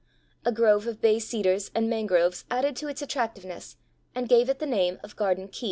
[0.43, 3.77] A grove of bay cedars and mangroves added to its attractiveness
[4.15, 5.59] and gave it the name of Garden Key.